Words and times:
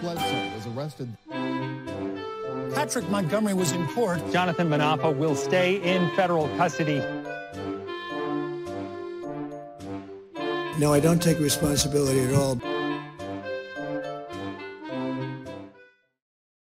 Bledsoe 0.00 0.54
was 0.54 0.66
arrested. 0.68 1.08
Patrick 2.74 3.08
Montgomery 3.08 3.54
was 3.54 3.72
in 3.72 3.86
court. 3.88 4.20
Jonathan 4.32 4.68
Munafo 4.68 5.16
will 5.16 5.34
stay 5.34 5.76
in 5.82 6.08
federal 6.14 6.48
custody. 6.56 6.98
No, 10.78 10.92
I 10.92 11.00
don't 11.00 11.20
take 11.20 11.40
responsibility 11.40 12.20
at 12.20 12.34
all. 12.34 12.60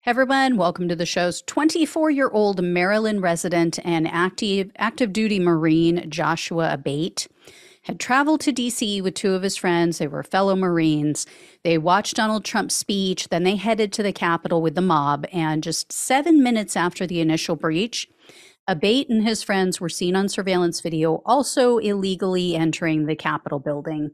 Hey 0.00 0.10
everyone, 0.10 0.56
welcome 0.56 0.88
to 0.88 0.96
the 0.96 1.04
show's 1.04 1.42
24 1.42 2.10
year 2.10 2.30
old 2.30 2.62
Maryland 2.62 3.22
resident 3.22 3.78
and 3.84 4.08
active, 4.08 4.70
active 4.78 5.12
duty 5.12 5.40
Marine 5.40 6.08
Joshua 6.08 6.72
Abate 6.72 7.28
had 7.86 8.00
traveled 8.00 8.40
to 8.40 8.52
DC 8.52 9.00
with 9.00 9.14
two 9.14 9.34
of 9.34 9.42
his 9.42 9.56
friends. 9.56 9.98
They 9.98 10.08
were 10.08 10.24
fellow 10.24 10.56
Marines. 10.56 11.24
They 11.62 11.78
watched 11.78 12.16
Donald 12.16 12.44
Trump's 12.44 12.74
speech, 12.74 13.28
then 13.28 13.44
they 13.44 13.54
headed 13.54 13.92
to 13.92 14.02
the 14.02 14.12
Capitol 14.12 14.60
with 14.60 14.74
the 14.74 14.82
mob. 14.82 15.24
And 15.32 15.62
just 15.62 15.92
seven 15.92 16.42
minutes 16.42 16.76
after 16.76 17.06
the 17.06 17.20
initial 17.20 17.54
breach, 17.54 18.08
Abate 18.66 19.08
and 19.08 19.22
his 19.22 19.44
friends 19.44 19.80
were 19.80 19.88
seen 19.88 20.16
on 20.16 20.28
surveillance 20.28 20.80
video 20.80 21.22
also 21.24 21.78
illegally 21.78 22.56
entering 22.56 23.06
the 23.06 23.14
Capitol 23.14 23.60
building 23.60 24.10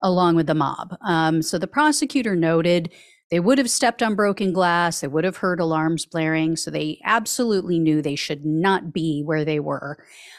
along 0.00 0.36
with 0.36 0.46
the 0.46 0.54
mob. 0.54 0.96
Um, 1.04 1.42
so 1.42 1.58
the 1.58 1.66
prosecutor 1.66 2.36
noted 2.36 2.92
they 3.30 3.40
would 3.40 3.58
have 3.58 3.70
stepped 3.70 4.02
on 4.02 4.14
broken 4.14 4.52
glass, 4.52 5.00
they 5.00 5.08
would 5.08 5.24
have 5.24 5.38
heard 5.38 5.60
alarms 5.60 6.06
blaring, 6.06 6.56
so 6.56 6.70
they 6.70 7.00
absolutely 7.04 7.78
knew 7.78 8.00
they 8.00 8.16
should 8.16 8.44
not 8.44 8.92
be 8.92 9.22
where 9.24 9.44
they 9.44 9.58
were. 9.58 9.98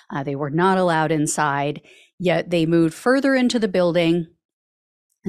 Uh, 0.09 0.23
they 0.23 0.36
were 0.36 0.50
not 0.50 0.78
allowed 0.78 1.12
inside, 1.12 1.81
yet 2.18 2.50
they 2.50 2.66
moved 2.66 2.94
further 2.94 3.36
into 3.36 3.59
the 3.59 3.68
building. 3.68 4.28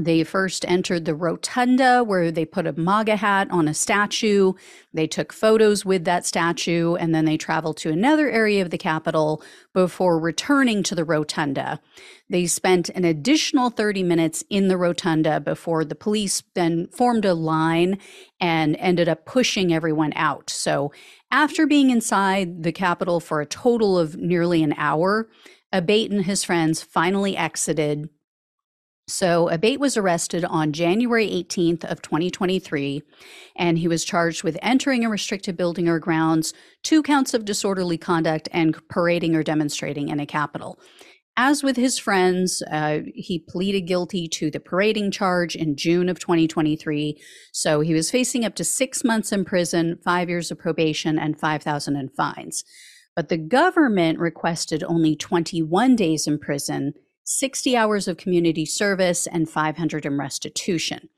They 0.05 0.23
first 0.23 0.65
entered 0.69 1.05
the 1.05 1.15
rotunda 1.15 2.05
where 2.05 2.31
they 2.31 2.45
put 2.45 2.69
a 2.69 2.73
MAGA 2.73 3.17
hat 3.17 3.49
on 3.51 3.67
a 3.67 3.75
statue. 3.75 4.53
They 4.95 5.09
took 5.09 5.33
photos 5.33 5.85
with 5.85 6.05
that 6.05 6.25
statue, 6.25 6.95
and 6.95 7.13
then 7.13 7.25
they 7.25 7.37
traveled 7.37 7.79
to 7.79 7.91
another 7.91 8.31
area 8.31 8.63
of 8.63 8.71
the 8.71 8.79
Capitol 8.79 9.43
before 9.75 10.21
returning 10.21 10.85
to 10.85 10.95
the 10.95 11.05
rotunda. 11.05 11.81
They 12.31 12.47
spent 12.47 12.91
an 12.91 13.05
additional 13.05 13.71
30 13.71 14.05
minutes 14.05 14.45
in 14.49 14.69
the 14.69 14.77
rotunda 14.77 15.41
before 15.41 15.85
the 15.85 15.97
police 15.97 16.45
then 16.55 16.87
formed 16.89 17.25
a 17.25 17.35
line 17.35 17.99
and 18.41 18.77
ended 18.77 19.09
up 19.09 19.27
pushing 19.27 19.75
everyone 19.75 20.13
out. 20.15 20.49
So, 20.49 20.93
after 21.31 21.67
being 21.67 21.91
inside 21.91 22.63
the 22.63 22.73
Capitol 22.73 23.19
for 23.19 23.41
a 23.41 23.47
total 23.47 23.99
of 23.99 24.17
nearly 24.17 24.63
an 24.63 24.75
hour, 24.77 25.29
Abate 25.73 26.11
and 26.11 26.25
his 26.25 26.45
friends 26.45 26.83
finally 26.83 27.37
exited 27.37 28.09
so 29.09 29.49
Abate 29.49 29.81
was 29.81 29.97
arrested 29.97 30.45
on 30.45 30.73
January 30.73 31.27
18th 31.27 31.85
of 31.85 32.03
2023, 32.03 33.03
and 33.57 33.79
he 33.79 33.89
was 33.89 34.05
charged 34.05 34.45
with 34.45 34.59
entering 34.61 35.03
a 35.03 35.09
restricted 35.09 35.57
building 35.57 35.89
or 35.89 35.99
grounds, 35.99 36.53
two 36.83 37.03
counts 37.03 37.33
of 37.33 37.47
disorderly 37.47 37.97
conduct, 37.97 38.51
and 38.53 38.77
parading 38.89 39.35
or 39.35 39.43
demonstrating 39.43 40.11
in 40.11 40.21
a 40.21 40.27
Capitol. 40.27 40.79
As 41.39 41.63
with 41.63 41.77
his 41.77 41.99
friends, 41.99 42.63
uh, 42.71 42.99
he 43.15 43.39
pleaded 43.39 43.83
guilty 43.83 44.29
to 44.29 44.51
the 44.51 44.61
parading 44.61 45.13
charge 45.13 45.57
in 45.57 45.77
June 45.77 46.11
of 46.11 46.19
2023. 46.19 47.17
So 47.53 47.81
he 47.81 47.95
was 47.95 48.11
facing 48.11 48.45
up 48.45 48.57
to 48.57 48.65
six 48.65 49.05
months 49.05 49.33
in 49.33 49.47
prison, 49.47 49.99
five 50.05 50.29
years 50.29 50.51
of 50.51 50.59
probation, 50.59 51.19
and 51.19 51.39
5,000 51.39 51.97
in 51.97 52.11
fines. 52.11 52.63
But 53.17 53.31
the 53.31 53.39
government 53.39 54.19
requested 54.19 54.85
only 54.85 55.17
21 55.17 55.97
days 55.97 56.27
in 56.27 56.39
prison 56.39 56.93
60 57.31 57.77
hours 57.77 58.09
of 58.09 58.17
community 58.17 58.65
service, 58.65 59.27
and 59.27 59.51
500 59.51 60.07
in 60.07 60.17
restitution. 60.17 61.11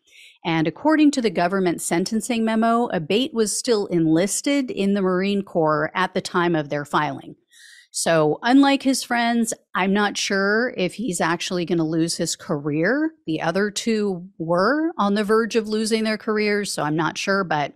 And 0.45 0.67
according 0.67 1.13
to 1.13 1.23
the 1.23 1.31
government 1.31 1.81
sentencing 1.81 2.45
memo, 2.45 2.89
Abate 2.89 3.33
was 3.33 3.57
still 3.57 3.87
enlisted 3.87 4.73
in 4.73 4.95
the 4.95 5.03
Marine 5.03 5.43
Corps 5.43 5.93
at 5.95 6.13
the 6.13 6.21
time 6.21 6.57
of 6.57 6.69
their 6.69 6.85
filing. 6.85 7.37
So, 7.93 8.41
unlike 8.43 8.83
his 8.83 9.05
friends, 9.05 9.55
I'm 9.77 9.93
not 9.93 10.17
sure 10.17 10.75
if 10.77 10.95
he's 10.95 11.21
actually 11.21 11.65
going 11.65 11.79
to 11.79 11.85
lose 11.85 12.17
his 12.17 12.35
career. 12.35 13.13
The 13.27 13.41
other 13.41 13.71
two 13.71 14.29
were 14.39 14.91
on 14.99 15.15
the 15.15 15.25
verge 15.25 15.55
of 15.55 15.69
losing 15.69 16.03
their 16.03 16.19
careers, 16.19 16.73
so 16.73 16.83
I'm 16.83 16.97
not 16.97 17.19
sure, 17.19 17.45
but 17.45 17.73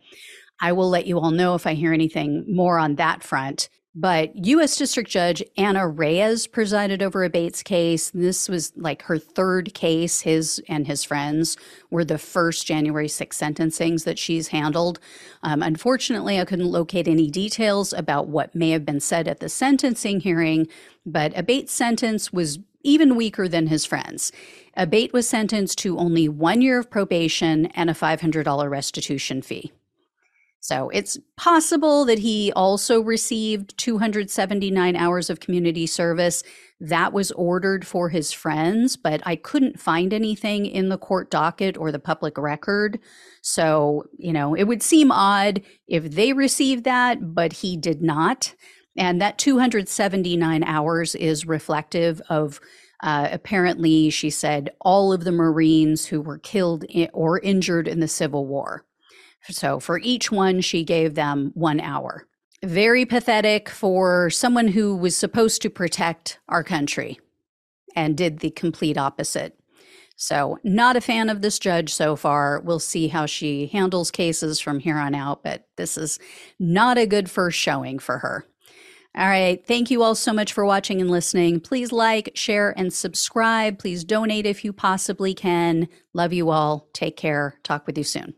I 0.61 0.73
will 0.73 0.89
let 0.89 1.07
you 1.07 1.21
all 1.21 1.31
know 1.31 1.55
if 1.55 1.69
I 1.69 1.75
hear 1.75 1.93
anything 1.93 2.45
more 2.49 2.79
on 2.79 2.97
that 2.97 3.23
front. 3.23 3.69
But 3.97 4.35
U.S. 4.47 4.77
District 4.77 5.09
Judge 5.09 5.41
Ana 5.57 5.87
Reyes 5.87 6.49
presided 6.49 7.01
over 7.01 7.23
Abate's 7.23 7.63
case. 7.63 8.11
This 8.11 8.49
was 8.49 8.73
like 8.77 9.03
her 9.03 9.19
third 9.19 9.73
case. 9.73 10.23
His 10.23 10.61
and 10.69 10.87
his 10.87 11.05
friends 11.05 11.57
were 11.91 12.05
the 12.05 12.19
first 12.19 12.67
January 12.67 13.07
6 13.07 13.39
sentencings 13.39 14.03
that 14.03 14.19
she's 14.19 14.49
handled. 14.49 14.99
Um, 15.45 15.63
unfortunately, 15.63 16.41
I 16.41 16.45
couldn't 16.45 16.73
locate 16.73 17.07
any 17.07 17.31
details 17.31 17.93
about 17.93 18.27
what 18.27 18.53
may 18.53 18.71
have 18.71 18.85
been 18.85 19.01
said 19.01 19.29
at 19.29 19.39
the 19.39 19.49
sentencing 19.49 20.21
hearing, 20.21 20.67
but 21.07 21.33
Abate's 21.37 21.73
sentence 21.73 22.33
was 22.33 22.59
even 22.83 23.15
weaker 23.15 23.47
than 23.47 23.69
his 23.69 23.85
friends. 23.85 24.33
Abate 24.77 25.13
was 25.13 25.29
sentenced 25.29 25.79
to 25.79 25.99
only 25.99 26.29
one 26.29 26.61
year 26.61 26.81
of 26.81 26.91
probation 26.91 27.67
and 27.67 27.89
a 27.89 27.95
$500 27.95 28.69
restitution 28.69 29.41
fee. 29.41 29.73
So 30.65 30.89
it's 30.95 31.19
possible 31.37 32.07
that 32.07 32.21
he 32.21 32.51
also 32.57 33.03
received 33.03 33.77
279 33.77 34.97
hours 34.97 35.29
of 35.29 35.39
community 35.39 35.87
service. 35.87 36.43
That 36.81 37.13
was 37.13 37.31
ordered 37.33 37.87
for 37.87 38.09
his 38.09 38.33
friends, 38.33 38.97
but 38.97 39.21
I 39.27 39.37
couldn't 39.37 39.79
find 39.79 40.15
anything 40.15 40.65
in 40.65 40.89
the 40.89 40.97
court 40.97 41.31
docket 41.31 41.77
or 41.77 41.93
the 41.93 41.99
public 41.99 42.39
record. 42.39 42.99
So, 43.43 44.05
you 44.17 44.33
know, 44.33 44.55
it 44.55 44.65
would 44.65 44.83
seem 44.83 45.13
odd 45.13 45.61
if 45.87 46.13
they 46.13 46.33
received 46.33 46.85
that, 46.85 47.35
but 47.35 47.53
he 47.53 47.77
did 47.77 48.01
not. 48.01 48.55
And 48.97 49.21
that 49.21 49.37
279 49.37 50.65
hours 50.65 51.15
is 51.15 51.45
reflective 51.45 52.23
of 52.31 52.59
uh, 53.03 53.29
apparently, 53.31 54.09
she 54.09 54.31
said, 54.31 54.71
all 54.81 55.13
of 55.13 55.25
the 55.25 55.33
Marines 55.33 56.07
who 56.07 56.23
were 56.23 56.39
killed 56.39 56.87
or 57.13 57.39
injured 57.41 57.87
in 57.87 58.01
the 58.01 58.09
Civil 58.09 58.47
War. 58.47 58.87
So 59.51 59.81
for 59.81 59.99
each 59.99 60.33
one, 60.33 60.61
she 60.61 60.85
gave 60.85 61.15
them 61.15 61.51
one 61.55 61.81
hour. 61.81 62.27
Very 62.63 63.05
pathetic 63.05 63.69
for 63.69 64.31
someone 64.31 64.69
who 64.69 64.97
was 64.97 65.17
supposed 65.17 65.61
to 65.63 65.71
protect 65.71 66.39
our 66.49 66.65
country 66.65 67.21
and 67.95 68.17
did 68.17 68.39
the 68.39 68.51
complete 68.51 68.97
opposite. 68.97 69.59
So, 70.17 70.59
not 70.63 70.97
a 70.97 71.01
fan 71.01 71.29
of 71.29 71.43
this 71.43 71.59
judge 71.59 71.93
so 71.93 72.15
far. 72.15 72.61
We'll 72.61 72.79
see 72.79 73.09
how 73.09 73.27
she 73.27 73.67
handles 73.67 74.13
cases 74.13 74.61
from 74.61 74.79
here 74.79 74.97
on 74.97 75.15
out, 75.15 75.43
but 75.43 75.67
this 75.77 75.99
is 75.99 76.21
not 76.61 76.99
a 76.99 77.07
good 77.07 77.29
first 77.29 77.59
showing 77.59 77.99
for 77.99 78.19
her. 78.19 78.47
All 79.17 79.29
right. 79.29 79.65
Thank 79.65 79.91
you 79.91 80.03
all 80.03 80.17
so 80.17 80.33
much 80.33 80.53
for 80.53 80.65
watching 80.65 81.01
and 81.01 81.11
listening. 81.11 81.61
Please 81.61 81.93
like, 81.93 82.33
share, 82.35 82.77
and 82.77 82.93
subscribe. 82.93 83.79
Please 83.79 84.03
donate 84.03 84.45
if 84.45 84.65
you 84.65 84.73
possibly 84.73 85.35
can. 85.35 85.89
Love 86.15 86.33
you 86.33 86.51
all. 86.51 86.89
Take 86.93 87.17
care. 87.17 87.59
Talk 87.63 87.87
with 87.87 87.97
you 87.97 88.05
soon. 88.05 88.35